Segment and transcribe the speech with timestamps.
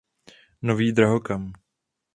[0.61, 1.53] Nový drahokam.